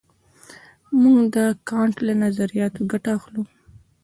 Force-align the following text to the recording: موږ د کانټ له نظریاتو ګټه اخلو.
موږ 1.01 1.17
د 1.35 1.37
کانټ 1.69 1.95
له 2.07 2.13
نظریاتو 2.23 2.81
ګټه 2.91 3.09
اخلو. 3.17 3.43